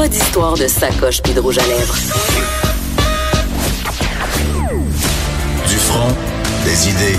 [0.00, 1.94] Pas d'histoire de sacoche puis rouge à lèvres.
[5.68, 6.08] Du front,
[6.64, 7.18] des idées,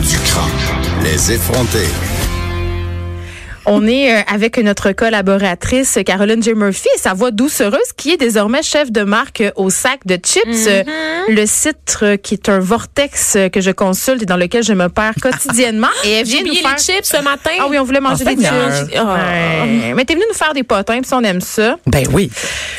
[0.00, 1.02] du crâne.
[1.02, 1.88] Les effronter.
[3.66, 6.54] On est euh, avec notre collaboratrice Caroline J.
[6.54, 10.66] Murphy et sa voix doucereuse qui est désormais chef de marque au sac de chips,
[10.66, 10.82] euh,
[11.28, 14.88] le site euh, qui est un vortex que je consulte et dans lequel je me
[14.88, 15.88] perds quotidiennement.
[16.04, 16.76] Et elle vient nous faire...
[16.76, 17.50] les chips ce matin.
[17.60, 18.96] Ah oui, on voulait manger Ah, des chips.
[18.96, 19.64] Ah.
[19.64, 19.92] Ouais.
[19.94, 21.76] Mais t'es venu nous faire des potins, puis on aime ça.
[21.86, 22.30] Ben oui,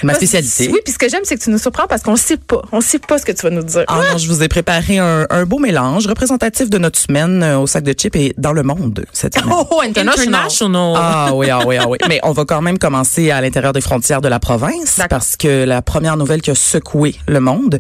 [0.03, 0.69] ma spécialité.
[0.71, 2.61] Oui, puis ce que j'aime, c'est que tu nous surprends parce qu'on sait pas.
[2.71, 3.83] On sait pas ce que tu vas nous dire.
[3.87, 7.67] Ah non, je vous ai préparé un, un beau mélange représentatif de notre semaine au
[7.67, 9.49] sac de chips et dans le monde cette semaine.
[9.71, 10.27] Oh, international.
[10.27, 10.80] International.
[10.95, 11.97] Ah oui, ah oui, ah oui.
[12.07, 15.65] Mais on va quand même commencer à l'intérieur des frontières de la province parce que
[15.65, 17.77] la première nouvelle qui a secoué le monde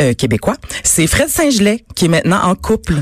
[0.00, 2.94] euh, québécois, c'est Fred Saint-Gelais qui est maintenant en couple,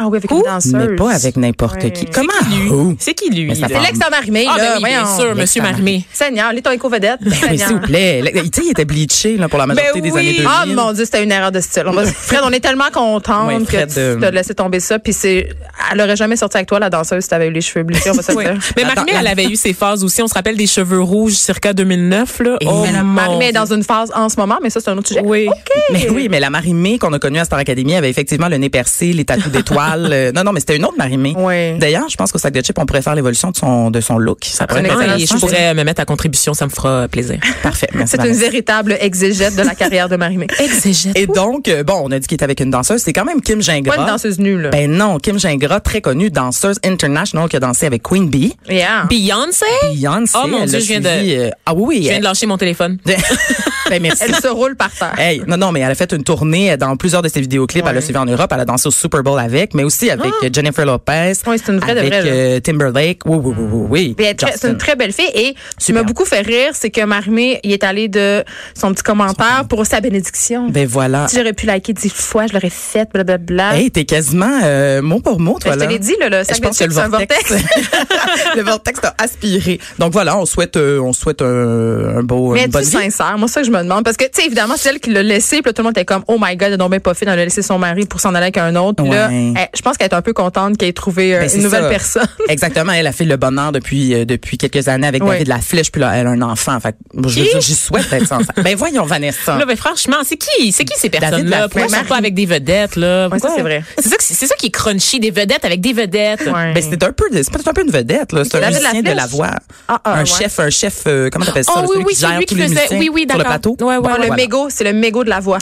[0.00, 0.72] Ah oui, avec une danseuse.
[0.74, 1.90] mais pas avec n'importe Ouais.
[1.92, 2.06] qui.
[2.06, 2.32] Comment?
[2.50, 2.96] Lui?
[3.00, 3.46] C'est qui lui?
[3.46, 4.64] Mais C'est l'ex Marimé, Ah, là.
[4.64, 6.04] ben oui, bien sûr, monsieur Marimé.
[6.12, 7.18] Seigneur, les ton éco-vedette.
[7.20, 8.22] Ben oui, s'il vous plaît.
[8.22, 10.36] Là, Tu sais, il était bleaché là, pour la majorité Ben des années oui.
[10.36, 10.48] 2000.
[10.48, 11.82] Ah mon dieu, c'était une erreur de style.
[11.86, 14.98] On va- Fred, on est tellement contente Oui, que tu euh, t'as laissé tomber ça.
[14.98, 15.48] Puis c'est,
[15.92, 18.14] elle aurait jamais sorti avec toi la danseuse si t'avais eu les cheveux bleachés, on
[18.14, 18.44] va se le Oui.
[18.44, 18.54] dire.
[18.76, 20.22] Mais Marimé, elle avait eu ses phases aussi.
[20.22, 22.40] On se rappelle des cheveux rouges circa 2009.
[22.40, 22.56] Là.
[22.64, 25.08] Oh, mais Marimé est dans une phase en ce moment, mais ça c'est un autre
[25.08, 25.22] sujet.
[25.24, 25.48] Oui.
[25.92, 28.70] Mais oui, mais la Marimé qu'on a connue à Star Academy avait effectivement le nez
[28.70, 29.87] percé, les tatous d'étoiles.
[29.96, 31.34] Euh, non, non, mais c'était une autre Marimé.
[31.36, 31.78] Oui.
[31.78, 34.18] D'ailleurs, je pense qu'au sac de chips, on pourrait faire l'évolution de son de son
[34.18, 34.38] look.
[34.44, 35.34] Ça pourrait être excellente intéressant.
[35.36, 37.38] et je pourrais me mettre à contribution, ça me fera plaisir.
[37.62, 37.88] Parfait.
[37.94, 40.46] Merci, C'est une véritable exégète de la carrière de Marimé.
[40.58, 41.16] Exégète.
[41.18, 43.00] Et donc, euh, bon, on a dit qu'il était avec une danseuse.
[43.02, 43.94] C'est quand même Kim Gingras.
[43.96, 44.70] Pas une danseuse nue, là.
[44.70, 48.54] Ben non, Kim Gingras, très connue, danseuse international qui a dansé avec Queen Bee.
[48.68, 49.04] Yeah.
[49.08, 49.64] Beyoncé?
[49.92, 50.36] Beyoncé.
[50.42, 51.96] Oh, mon Dieu, je viens de- euh, ah oui, oui.
[51.96, 52.98] Je viens elle- de lâcher mon téléphone.
[53.90, 54.24] ben merci.
[54.26, 55.14] Elle se roule par terre.
[55.18, 57.84] Hey, non, non, mais elle a fait une tournée dans plusieurs de ses vidéoclips.
[57.88, 58.50] Elle a suivi en Europe.
[58.54, 61.32] Elle a dansé au Super Bowl avec, mais aussi avec euh, Jennifer Lopez.
[61.46, 63.20] Oui, c'est une vraie de avec, vraie, euh, Timberlake.
[63.26, 64.26] Oui, oui, oui, oui.
[64.56, 66.02] C'est une très belle fille et ce qui Super.
[66.02, 68.42] m'a beaucoup fait rire, c'est que Marimé, il est allé de
[68.74, 70.68] son petit commentaire pour sa bénédiction.
[70.68, 71.28] Ben voilà.
[71.28, 73.76] Si j'aurais pu liker dix fois, je l'aurais fait, blablabla.
[73.76, 75.86] Hey, t'es quasiment euh, mot pour mot, toi, Ben, je là.
[75.86, 77.54] te l'ai dit, là, le sac Je pense que le c'est un vortex,
[78.56, 79.78] le vortex t'a aspiré.
[79.98, 82.90] Donc voilà, on souhaite, euh, on souhaite un, un beau, Mais une bonne vie.
[82.90, 83.36] sincère?
[83.38, 84.04] Moi, c'est ça que je me demande.
[84.04, 85.56] Parce que, tu sais, évidemment, c'est elle qui l'a laissé.
[85.62, 87.12] Puis là, tout le monde était comme, oh my God, elle bien pas.
[87.20, 89.02] Elle a laissé son mari pour s'en aller avec un autre.
[89.02, 89.52] Puis là, Ouais.
[89.56, 91.82] elle- je pense qu'elle est un peu contente qu'elle ait trouvé euh, Ben, une nouvelle
[91.84, 91.88] ça.
[91.88, 92.26] personne.
[92.48, 95.30] Exactement, elle a fait le bonheur depuis euh, depuis quelques années avec Ouais.
[95.32, 96.78] David Laflèche, puis là elle a un enfant.
[96.80, 97.42] Fait je veux Qui?
[97.42, 98.46] dire, j'y souhaite d'être ensemble.
[98.62, 99.56] ben voyons Vanessa.
[99.58, 101.60] Là, ben, franchement, c'est qui, c'est qui ces personnes-là?
[101.62, 101.70] Laflèche.
[101.70, 103.28] Pourquoi ils sont pas avec des vedettes, là?
[103.28, 103.56] Ouais, ça, Pourquoi?
[103.56, 103.84] c'est vrai.
[103.98, 106.40] C'est ça, que- c'est ça qui est crunchy, des vedettes avec des vedettes.
[106.46, 106.72] Ouais.
[106.72, 108.42] Ben c'est un peu, de- c'est peut-être un peu une vedette là.
[108.44, 109.50] C'est un musicien de la voix,
[109.88, 110.26] Ah, ah, un ouais.
[110.26, 111.02] chef, un chef.
[111.06, 112.74] euh, comment t'appelles ça Oh là, oui, celui oui, qui gère tous qui les faisait-
[112.74, 113.76] musiciens oui, oui, sur le plateau?
[113.80, 115.58] Ouais, ouais, Bon, Ah, le mégot, c'est le mégot de la voix.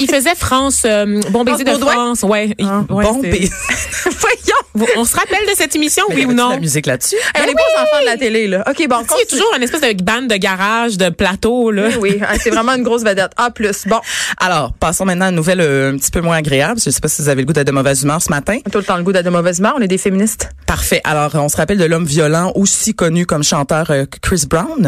[0.00, 1.70] Il faisait, France, euh, bon baiser de?
[1.72, 2.54] France, ouais.
[2.58, 3.48] Ouais, Bon, ben,
[4.04, 4.88] Voyons!
[4.96, 6.50] On se rappelle de cette émission, oui ou non?
[6.50, 7.14] la musique là-dessus?
[7.34, 8.64] Hey, on est pas aux enfants de la télé, là.
[8.68, 11.84] OK, bon, Il y a toujours une espèce de bande de garage, de plateau, là?
[12.00, 12.20] Oui, oui.
[12.26, 13.30] Ah, c'est vraiment une grosse vedette.
[13.36, 13.50] A+.
[13.86, 14.00] Bon,
[14.38, 16.80] Alors, passons maintenant à une nouvelle euh, un petit peu moins agréable.
[16.84, 18.58] Je sais pas si vous avez le goût d'être de mauvaise humeur ce matin.
[18.70, 19.74] tout le temps le goût d'être de mauvaise humeur.
[19.78, 20.50] On est des féministes.
[20.66, 21.00] Parfait.
[21.04, 24.86] Alors, on se rappelle de l'homme violent, aussi connu comme chanteur euh, Chris Brown, qui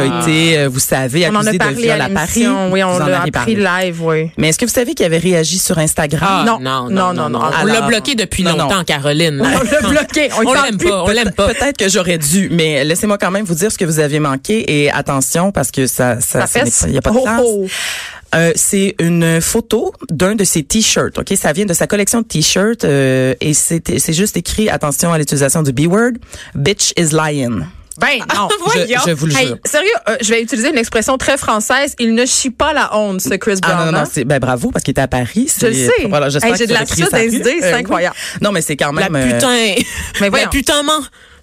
[0.00, 2.46] a été, euh, vous savez, On en a accusé de parlé viol à à Paris.
[2.70, 3.54] Oui, on l'a appris parlé.
[3.56, 4.30] live, oui.
[4.36, 6.28] Mais est-ce que vous savez qu'il avait réagi sur Instagram?
[6.30, 6.58] Ah, Non.
[6.60, 7.50] non, Non, non, non, non, non.
[7.76, 8.64] On l'a bloqué depuis Non, non.
[8.64, 9.40] longtemps, Caroline.
[9.42, 10.28] On l'a bloqué.
[10.36, 11.48] On, On l'aime pas, on l'aime pas.
[11.48, 14.82] Peut-être que j'aurais dû, mais laissez-moi quand même vous dire ce que vous avez manqué
[14.82, 16.46] et attention parce que ça, ça,
[16.86, 17.40] il y a pas de Oh, place.
[17.44, 17.66] oh.
[18.34, 21.16] Euh, c'est une photo d'un de ses t-shirts.
[21.18, 25.12] Ok, ça vient de sa collection de t-shirts euh, et c'est c'est juste écrit attention
[25.12, 26.12] à l'utilisation du b-word.
[26.54, 27.60] Bitch is lying.
[28.00, 28.48] Ben, non.
[28.50, 29.00] Je, Voyons.
[29.06, 29.56] je vous le Hey, jure.
[29.64, 31.94] sérieux, euh, je vais utiliser une expression très française.
[31.98, 33.76] Il ne chie pas la honte, ce Chris Brown.
[33.78, 35.50] Ah non, non, non, c'est ben bravo parce qu'il était à Paris.
[35.60, 35.90] Je sais.
[36.08, 37.80] Voilà, j'espère Hey, j'ai de la des idées, c'est Euh, oui.
[37.80, 38.16] incroyable.
[38.40, 39.16] Non, mais c'est quand La même.
[39.30, 39.74] euh, putain.
[40.20, 40.44] Mais voyons.
[40.44, 40.92] La putain ment.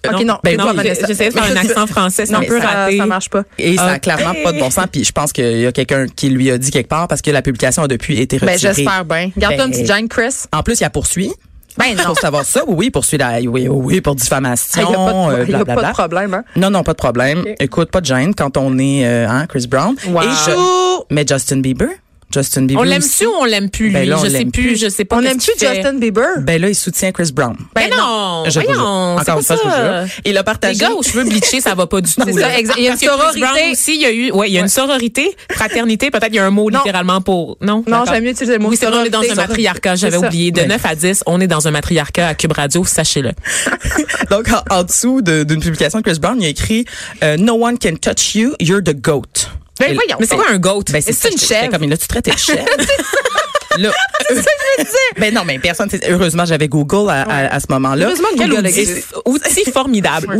[0.06, 0.74] Ok, non, ben non.
[0.84, 2.98] J'essayais de faire un accent français, c'est Non, un peu ça, raté.
[2.98, 3.44] ça marche pas.
[3.58, 4.02] Et ça a Ok.
[4.02, 4.86] clairement pas de bon sens.
[4.92, 7.32] Puis je pense qu'il y a quelqu'un qui lui a dit quelque part parce que
[7.32, 8.74] la publication a depuis été Ben, retirée.
[8.76, 9.32] j'espère bien.
[9.38, 10.36] Garde-toi Ben, une petite Jane, Chris.
[10.52, 11.32] En plus, il a poursuit.
[11.78, 12.04] Ben, non.
[12.06, 15.92] Pour savoir ça, oui, poursuit la, oui, oui, pour diffamation, Il n'y a, pas de-
[15.94, 16.34] problème.
[16.34, 16.44] Hein?
[16.56, 17.44] Non, non, pas de problème.
[17.60, 19.96] Écoute, pas de gêne quand on est, euh, hein, Chris Brown.
[20.08, 20.22] Wow.
[20.22, 21.90] Et je- mais Justin Bieber,
[22.34, 22.82] Justin Bieber.
[22.82, 23.94] On l'aime tu ou on l'aime plus, lui?
[23.94, 24.76] Ben là, on je sais l'aime plus, plus.
[24.82, 25.18] je sais pas.
[25.18, 25.54] On n'aime plus.
[25.60, 26.28] Justin Bieber?
[26.40, 27.56] Ben là, il soutient Chris Brown.
[27.76, 30.06] Ben non, Je voyons, c'est Encore pas une fois, je ça.
[30.06, 30.14] jure.
[30.26, 30.80] Il a Les partagé.
[30.80, 32.22] gars aux cheveux bleachés, ça va pas du tout.
[32.26, 32.60] C'est ça.
[32.78, 33.40] Il y a une sororité.
[33.40, 36.36] Brown aussi, il y a eu, ouais, il y a une sororité, fraternité, peut-être il
[36.36, 36.80] y a un mot Non.
[36.80, 37.84] littéralement pour, non?
[37.88, 39.40] Non, j'aime mieux utiliser le mot Oui, c'est vrai, on est dans sororité.
[39.42, 40.52] un matriarcat, j'avais oublié.
[40.52, 40.70] De Ben.
[40.70, 43.32] 9 à 10, on est dans un matriarcat à Cube Radio, sachez-le.
[44.32, 46.86] Donc, en, dessous de- d'une publication de Chris Brown, il a écrit
[47.24, 49.48] euh, No one can touch you, you're the goat.
[49.88, 50.18] Ben, voyons.
[50.20, 50.84] Mais c'est quoi un goat?
[50.92, 51.72] Ben, c'est une chèvre?
[51.78, 52.66] Comme là, tu traitais de chèvre.
[53.78, 54.42] Là, euh,
[55.18, 55.90] ben non, mais personne.
[56.08, 58.06] Heureusement, j'avais Google à, à- à ce moment-là.
[58.06, 60.38] Heureusement que Google outil, outil formidable.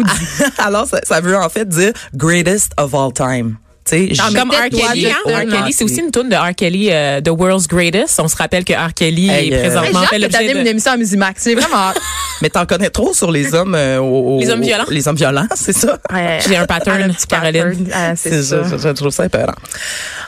[0.60, 3.58] Alors, ça, ça veut en fait dire greatest of all time.
[3.86, 4.70] Tu sais, Comme R.
[4.70, 5.68] Kelly, hein?
[5.72, 6.56] C'est aussi une tune de R.
[6.56, 8.20] Kelly, euh, The World's Greatest.
[8.20, 8.94] On se rappelle que R.
[8.94, 10.70] Kelly Hey, est euh, Hey, présentement J'ai fait l'objet t'animes une de...
[10.70, 11.42] émission à Musimax.
[11.44, 11.92] C'est vraiment.
[12.42, 14.86] mais t'en connais trop sur les hommes euh, Les hommes violents?
[14.90, 15.98] Les hommes violents, c'est ça?
[16.14, 16.40] Ouais.
[16.48, 17.90] J'ai un pattern, petit Caroline.
[17.94, 18.64] Ah, c'est ça.
[18.64, 19.54] Je, je trouve ça épeurant.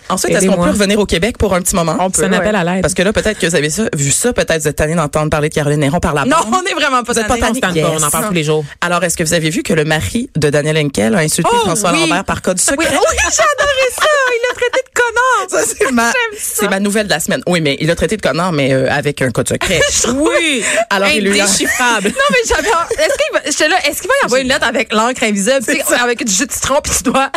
[0.10, 1.96] Ensuite, est-ce qu'on peut revenir au Québec pour un petit moment?
[2.00, 2.60] On peut, C'est un appel ouais.
[2.60, 2.82] à l'aide.
[2.82, 5.30] Parce que là, peut-être que vous avez ça, vu ça, peut-être vous êtes tanné d'entendre
[5.30, 6.62] parler de Caroline Néron par la Non, bande.
[6.64, 7.60] on est vraiment pas Vous êtes pas tannés.
[7.60, 7.84] tanné?
[7.84, 8.10] On en Yes.
[8.12, 8.64] parle tous les jours.
[8.82, 11.58] Alors, est-ce que vous avez vu que le mari de Daniel Henkel a insulté Oh,
[11.66, 12.02] François oui.
[12.02, 12.78] Lambert par code secret?
[12.80, 14.06] Oui, oui j'ai adoré ça.
[14.36, 15.50] Il l'a traité de connard.
[15.66, 17.42] Ça, c'est ma, c'est ma nouvelle de la semaine.
[17.48, 19.80] Oui, mais il a traité de connard, mais euh, avec un code secret.
[20.16, 20.64] Oui!
[20.90, 21.46] Alors, il lui a-.
[21.46, 22.68] Non, mais j'avais.
[22.70, 25.60] Est-ce qu'il va, j'étais là, est-ce qu'il va y avoir une lettre avec l'encre invisible,
[25.66, 27.30] tu sais, avec du jus de citron, puis tu dois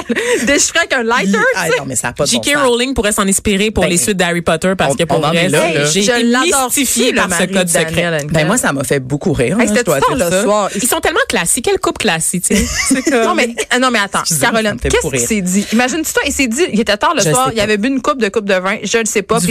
[0.44, 2.56] déchiffrer avec un lighter, Ah, non, mais ça n'a pas de J.K.
[2.56, 5.48] Rowling pourrait s'en inspirer pour Ben, les suites d'Harry Potter parce on- que pour vrai,
[5.92, 8.18] j'ai été mystifiée par ce code de secret.
[8.30, 9.56] Ben, moi, ça m'a fait beaucoup rire.
[9.60, 10.70] Hein, C'était dois tard dire le soir.
[10.74, 11.64] Ils sont tellement classiques.
[11.64, 13.10] Quelle coupe classique, tu sais.
[13.24, 15.66] Non, mais, ah, non, mais attends, Caroline, qu'est-ce qu'il s'est dit?
[15.72, 18.20] Imagine-tu toi, il s'est dit, était tard le Je soir, il avait bu une coupe
[18.20, 19.38] de coupe de vin, je ne sais pas.
[19.40, 19.48] Puis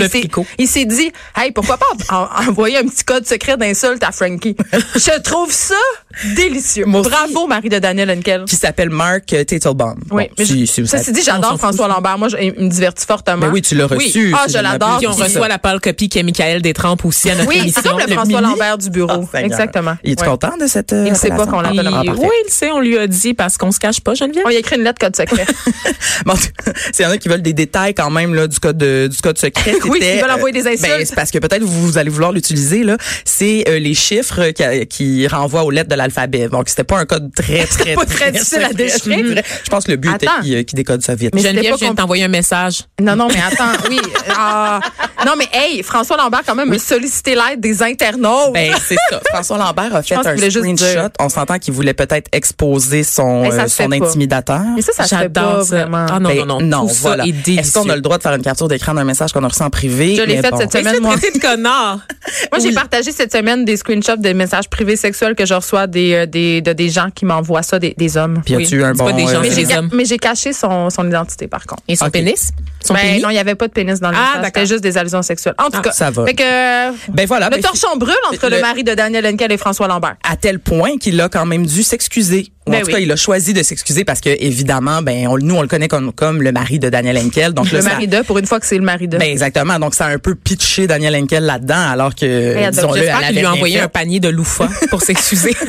[0.58, 4.56] il s'est- dit, hey, pourquoi pas en- envoyer un petit code secret d'insulte à Frankie?
[4.96, 5.76] je trouve ça
[6.36, 6.86] délicieux.
[6.86, 7.10] Moi aussi.
[7.10, 8.46] Bravo, Marie de Daniel Henkel.
[8.46, 9.96] Qui s'appelle Mark euh, Teitelbaum.
[10.12, 11.88] Oui, Bon, mais si, je- si vous ça c'est dit, j'adore François.
[11.88, 12.18] Lambert.
[12.18, 13.38] Moi, je- il me divertit fortement.
[13.48, 14.06] Mais oui, tu l'as Oui.
[14.06, 14.34] reçu.
[14.36, 15.00] Ah, si je ne l'adore.
[15.08, 17.82] on reçoit la pâle copie qui est Michael Détrempe aussi à notre Oui, émission.
[17.84, 18.52] c'est comme le, Le François mini.
[18.52, 19.28] Lambert du bureau.
[19.34, 19.42] Ah.
[19.44, 19.96] Exactement.
[20.04, 20.28] Il est Ouais.
[20.28, 20.94] content de cette.
[20.94, 22.22] euh, Il sait pas qu'on l'appelle Ah, un parfait.
[22.22, 24.44] oui, il le sait, on lui a dit parce qu'on se cache pas, Geneviève.
[24.46, 25.46] On y a écrit une lettre code secret.
[26.26, 26.34] Bon,
[26.94, 29.18] S'il y en a qui veulent des détails quand même là, du code de- du
[29.22, 30.82] code secret, Oui, s'ils veulent euh, envoyer des insultes.
[30.82, 32.98] Ben, c'est parce que peut-être vous, vous allez vouloir l'utiliser là.
[33.26, 36.48] C'est euh, les chiffres qui, qui renvoient aux lettres de l'alphabet.
[36.50, 38.74] Donc c'était pas un code très très pas très difficile à secret.
[38.86, 39.24] déchiffrer.
[39.24, 41.34] Je Je pense que le but était qu'il décode ça vite.
[41.34, 42.84] Mais Geneviève pas vient de t'envoyer un message.
[43.00, 44.00] Non, non, mais attends, oui.
[44.40, 44.80] Ah,
[45.26, 48.54] non, mais hey, François Lambert, quand même, a sollicité l'aide des internautes.
[48.54, 49.20] Ben, c'est ça.
[49.34, 51.10] François Lambert a fait un screenshot.
[51.20, 54.62] On s'entend qu'il voulait peut-être exposer son, euh, son intimidateur.
[54.76, 56.06] mais ça, ça se fait pas vraiment.
[56.10, 56.88] Ah non, Ben, non, non.
[56.88, 57.26] Tout ça voilà.
[57.26, 59.64] Est-ce qu'on a le droit de faire une capture d'écran d'un message qu'on a reçu
[59.64, 60.16] en privé?
[60.16, 60.58] Je l'ai fait bon.
[60.58, 61.16] cette semaine, moi.
[61.16, 62.00] de connard.
[62.52, 62.74] Moi, j'ai Oui.
[62.74, 66.62] partagé cette semaine des screenshots des messages privés sexuels que je reçois des, euh, des,
[66.62, 68.42] de des gens qui m'envoient ça, des, des hommes.
[68.46, 68.84] Puis as-tu Oui.
[68.84, 69.06] un bon...
[69.06, 69.66] pas des gens, euh, Mais j'ai,
[70.12, 71.82] mais caché son, son identité, par contre.
[71.88, 72.12] Et son Ok.
[72.12, 72.52] pénis?
[72.84, 73.24] Son Ben, pénis?
[73.24, 74.42] non, il n'y avait pas de pénis dans le Ah.
[74.46, 75.56] C'était juste des allusions sexuelles.
[75.58, 76.26] En tout Ah, cas, ça va.
[76.26, 77.50] Fait que, euh, Ben voilà.
[77.50, 80.16] le ben, torchon brûle entre le, le- mari de Daniel Henkel et François Lambert.
[80.30, 82.52] à tel point qu'il a quand même dû s'excuser.
[82.68, 82.94] Ou Ben en tout oui.
[82.94, 85.88] cas, il a choisi de s'excuser parce que évidemment, ben on- nous on le connaît
[85.88, 87.54] comme comme le mari de Daniel Henkel.
[87.54, 89.18] Donc Le là, ça- mari de, pour une fois que c'est le mari de.
[89.18, 89.80] ben exactement.
[89.80, 92.74] Donc ça a un peu pitché Daniel Henkel là-dedans, alors que adopte.
[92.76, 95.56] disons-le, elle lui a envoyé un panier de loufa pour s'excuser.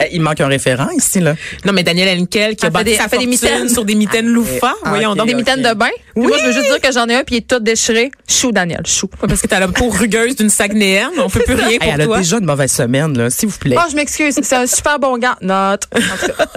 [0.00, 0.08] fait.
[0.12, 1.34] Il manque un référent ici là.
[1.64, 3.68] non, mais Daniel Henkel qui a Elle fait bâti des- sa elle fait des mitaines.
[3.68, 4.74] sur des mitaines loufa.
[4.84, 5.26] Ah, Voyons donc.
[5.26, 5.88] des mitaines de bain?
[6.14, 8.10] Puis Moi, je veux juste dire que j'en ai un puis il est tout déchiré.
[8.28, 9.08] Chou, Daniel, chou.
[9.26, 11.10] Parce que t'as la peau rugueuse d'une Saguenayenne.
[11.18, 12.18] On peut plus rien Hey, pour elle a toi.
[12.18, 13.76] déjà une mauvaise semaine là, s'il vous plaît.
[13.78, 14.34] Oh, je m'excuse.
[14.42, 15.36] C'est un super bon gars.
[15.42, 15.82] Note.
[15.90, 16.46] Cas.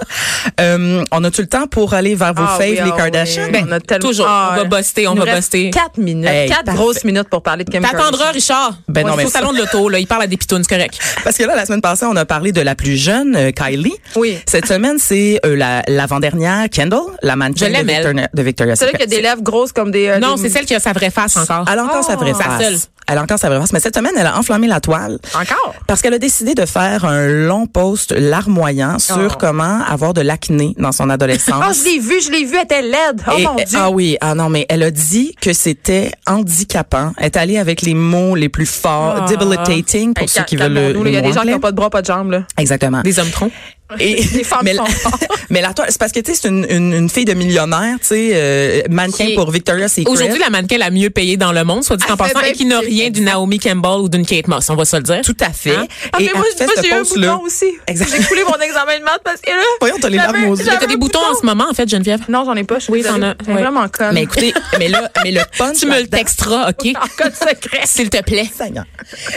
[0.60, 2.96] Euh, on a tout le temps pour aller vers vos Ah faves oui, les ah
[2.96, 3.48] Kardashians?
[3.52, 3.60] oui.
[3.66, 4.26] On a tellement- Toujours.
[4.28, 5.70] Ah, on va buster, on va buster.
[5.70, 6.28] Quatre minutes.
[6.28, 6.78] Hey, quatre parfait.
[6.78, 8.30] grosses minutes pour parler de Kim T'attendras.
[8.32, 8.78] Richard.
[8.88, 9.98] Ben non, mais au salon de l'auto, là.
[9.98, 10.98] Il parle à des pitounes, c'est correct.
[11.24, 13.94] Parce que là, la semaine passée, on a parlé de la plus jeune, euh, Kylie.
[14.16, 14.38] Oui.
[14.46, 18.42] Cette semaine, c'est euh, la l'avant-dernière, Kendall, la mannequin de.
[18.42, 18.90] Victoria, de vrai Secret.
[18.92, 20.06] qu'il y a des lèvres grosses comme des.
[20.08, 21.64] euh, Non, des- c'est celle qui a sa vraie face encore.
[21.70, 22.62] Elle a encore sa vraie Ah, sa face.
[22.64, 22.78] seule.
[23.08, 23.72] Elle a encore sa vraie face.
[23.72, 25.18] Mais cette semaine, elle a enflammé la toile.
[25.34, 25.74] Encore?
[25.88, 29.36] Parce qu'elle a décidé de faire un long post larmoyant sur Oh.
[29.38, 31.64] comment avoir de l'acné dans son adolescence.
[31.68, 33.22] Oh, je l'ai vu, je l'ai vu, elle était laide.
[33.26, 33.64] Oh Et- mon Dieu.
[33.78, 37.12] ah oui, ah non, mais elle a dit que c'était handicapant.
[37.18, 39.26] Elle est allée avec les mots les plus forts, Ah.
[39.28, 41.72] debilitating pour Hey, ceux qui veulent le, Il y a des gens qui n'ont pas
[41.72, 42.30] de bras, pas de jambes.
[42.30, 42.42] Là.
[42.58, 43.00] Exactement.
[43.02, 43.52] Des hommes troncs.
[43.98, 45.26] Et, Les femmes mais, sont fortes.
[45.50, 47.96] mais la toile, c'est parce que tu sais, c'est une, une, une fille de millionnaire,
[48.00, 50.10] tu sais, euh, mannequin Qui est- pour Victoria's Secret.
[50.10, 52.64] Aujourd'hui, la mannequin la mieux payée dans le monde, soit dit en passant, et qui
[52.64, 55.20] n'a rien d'une Naomi Campbell ou d'une Kate Moss, on va se le dire.
[55.22, 55.74] Tout à fait.
[55.74, 55.86] Hein?
[56.12, 57.66] Ah, Et mais moi, j'ai eu un bouton aussi.
[57.88, 59.62] J'ai coulé mon examen de maths parce que là.
[59.80, 60.64] Voyons, t'as les larmes aux yeux.
[60.64, 61.18] T'as des boutons?
[61.18, 61.32] bouton.
[61.36, 62.20] en ce moment, en fait, Geneviève.
[62.28, 62.78] Non, j'en ai pas.
[62.88, 64.14] Oui, t'en as, vraiment conne.
[64.14, 65.78] Mais écoutez, mais là, mais le punch.
[65.78, 66.86] Tu me le texteras, OK?
[66.96, 67.80] En code secret.
[67.84, 68.48] S'il te plaît.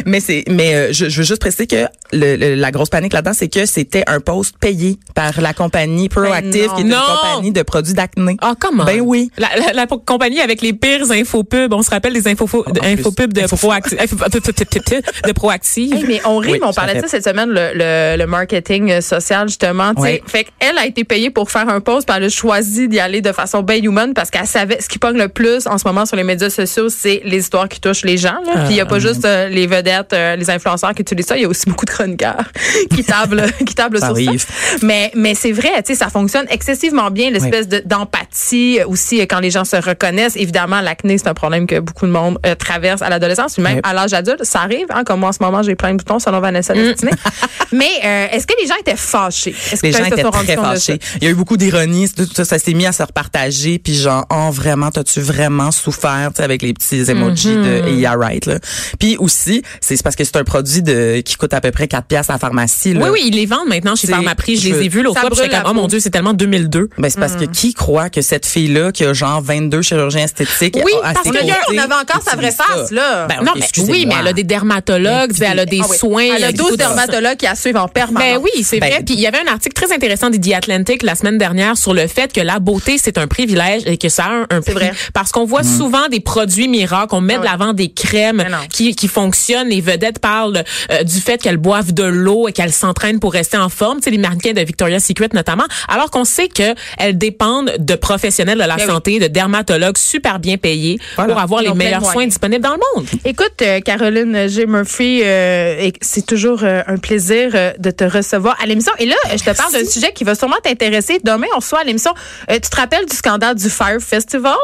[0.05, 3.65] Mais c'est, mais euh, je, veux juste préciser que la grosse panique là-dedans, c'est que
[3.65, 6.73] c'était un post payé par la compagnie Proactive, non.
[6.75, 6.97] qui est une Non.
[7.21, 8.37] compagnie de produits d'acné.
[8.41, 8.83] Ah, comment?
[8.85, 9.31] Ben oui.
[9.37, 11.71] La, la, la compagnie avec les pires infopubs.
[11.73, 13.97] On se rappelle des infopubs, infopubs de Proactive.
[13.99, 15.93] de Proactive.
[15.93, 18.25] Hey, mais on rit, Oui, mais on parlait de ça cette semaine, le, le, le
[18.27, 19.91] marketing euh, social, justement.
[19.97, 20.21] Oui.
[20.25, 23.21] Fait qu'elle a été payée pour faire un post, puis elle a choisi d'y aller
[23.21, 26.05] de façon bien humaine parce qu'elle savait ce qui pogne le plus en ce moment
[26.05, 28.37] sur les médias sociaux, c'est les histoires qui touchent les gens.
[28.45, 28.53] là.
[28.65, 31.37] Puis il n'y a pas juste euh, les vedettes, euh, les influenceurs qui utilisent ça,
[31.37, 32.45] il y a aussi beaucoup de chroniqueurs
[32.95, 34.25] qui tablent, qui tablent Ah sur oui.
[34.25, 34.32] ça.
[34.81, 39.25] Mais, mais c'est vrai, tu sais, ça fonctionne excessivement bien, l'espèce de- d'empathie aussi euh,
[39.29, 40.35] quand les gens se reconnaissent.
[40.35, 43.79] Évidemment, l'acné, c'est un problème que beaucoup de monde euh, traverse à l'adolescence, puis même
[43.83, 44.43] à l'âge adulte.
[44.43, 47.11] Ça arrive, hein, comme moi en ce moment, j'ai plein de boutons selon Vanessa Destinée.
[47.71, 49.55] mais euh, est-ce que les gens étaient fâchés?
[49.71, 50.99] Est-ce que Les gens étaient très fâchés.
[51.21, 53.95] Il y a eu beaucoup d'ironie, tout ça, ça s'est mis à se repartager, puis
[53.95, 57.85] genre, oh vraiment, t'as-tu vraiment souffert, tu sais, avec les petits emojis Mm-hmm.
[57.85, 58.59] de Yeah Right, là?
[58.99, 62.05] Puis aussi, c'est parce que c'est un produit de qui coûte à peu près 4
[62.07, 63.05] piastres à la pharmacie, là.
[63.05, 64.55] Oui, oui, ils les vendent maintenant chez Pharmaprix.
[64.57, 65.29] Je je- les ai vus l'autre fois.
[65.33, 65.87] J'étais comme, oh mon.
[65.87, 66.89] Dieu, c'est tellement 2002.
[66.97, 70.77] Ben, c'est parce que qui croit que cette fille-là, qui a genre 22 chirurgiens esthétiques,
[70.83, 71.37] Oui, a- à parce que
[71.73, 73.27] on avait encore sa vraie face, là.
[73.27, 75.97] Ben, non, mais oui, mais elle a des dermatologues, Mais elle a des Ah oui.
[75.97, 76.23] soins.
[76.35, 78.23] Elle a elle 12 écoute, dermatologues qui la suivent en permanence.
[78.23, 79.03] Ben oui, c'est Ben- vrai.
[79.05, 81.93] Puis il y avait un article très intéressant de The Atlantic la semaine dernière sur
[81.93, 84.73] le fait que la beauté c'est un privilège et que ça a un, un prix.
[84.73, 84.91] vrai.
[85.13, 89.07] Parce qu'on voit souvent des produits miracles, on met de l'avant des crèmes qui qui
[89.07, 89.69] fonctionnent.
[89.69, 93.57] Les vedettes parlent euh, du fait qu'elles boivent de l'eau et qu'elles s'entraînent pour rester
[93.57, 93.99] en forme.
[94.03, 95.63] Sais, les mannequins de Victoria's Secret notamment.
[95.87, 98.91] Alors qu'on sait que elles dépendent de professionnels de la Ben oui.
[98.91, 101.33] santé, de dermatologues super bien payés Voilà.
[101.33, 103.05] pour avoir les meilleurs soins disponibles dans le monde.
[103.25, 104.65] Écoute, euh, Caroline G.
[104.65, 108.91] Murphy, euh, c'est toujours euh, un plaisir de te recevoir à l'émission.
[108.99, 111.19] Et là, je te parle d'un sujet qui va sûrement t'intéresser.
[111.23, 112.13] Demain, on reçoit à l'émission.
[112.49, 114.55] Tu te rappelles du scandale du Fire Festival?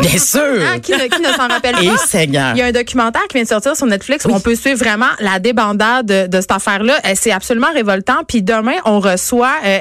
[0.00, 0.40] Bien sûr!
[0.40, 1.96] Hein, qui, ne, qui ne s'en rappelle Et pas?
[1.98, 2.52] Seigneur.
[2.54, 4.78] Il y a un documentaire qui vient de sortir sur Netflix où on peut suivre
[4.78, 6.94] vraiment la débandade de, de cette affaire-là.
[7.06, 8.24] Euh, C'est absolument révoltant.
[8.26, 9.78] Puis demain, on reçoit, euh,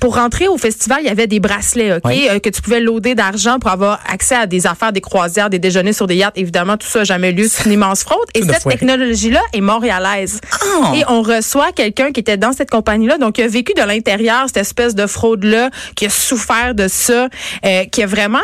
[0.00, 2.28] pour rentrer au festival, il y avait des bracelets, OK, Oui.
[2.30, 5.58] euh, que tu pouvais loader d'argent pour avoir accès à des affaires, des croisières, des
[5.58, 6.36] déjeuners sur des yachts.
[6.36, 7.46] Évidemment, tout ça n'a jamais lieu.
[7.48, 8.18] C'est une immense fraude.
[8.34, 10.40] Et Tout cette technologie-là est montréalaise.
[10.52, 10.92] Ah!
[10.94, 14.44] Et on reçoit quelqu'un qui était dans cette compagnie-là, donc qui a vécu de l'intérieur
[14.46, 17.28] cette espèce de fraude-là, qui a souffert de ça,
[17.64, 18.38] euh, qui a vraiment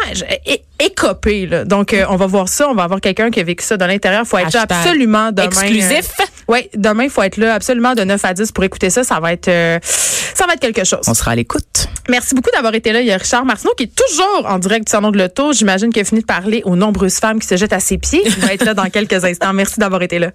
[0.85, 1.47] écopé.
[1.47, 1.65] Là.
[1.65, 2.69] Donc, euh, on va voir ça.
[2.69, 4.27] On va avoir quelqu'un qui a vécu ça de l'intérieur.
[4.27, 5.47] faut être là absolument demain.
[5.47, 6.09] exclusif.
[6.49, 9.05] oui, demain, il faut être là absolument de 9 à 10 pour écouter ça.
[9.05, 11.01] Ça va être, euh, ça va être quelque chose.
[11.07, 11.89] On sera à l'écoute.
[12.09, 13.01] Merci beaucoup d'avoir été là.
[13.01, 15.53] Il y a Richard Martineau qui est toujours en direct du Salon de l'Auto.
[15.53, 18.23] J'imagine qu'il a fini de parler aux nombreuses femmes qui se jettent à ses pieds.
[18.25, 19.53] Il va être là dans quelques instants.
[19.53, 20.31] Merci d'avoir été là.